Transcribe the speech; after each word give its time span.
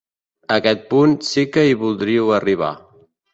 A 0.53 0.55
aquest 0.61 0.87
punt 0.93 1.13
sí 1.27 1.43
que 1.57 1.67
hi 1.67 1.77
voldríeu 1.83 2.33
arribar. 2.39 2.73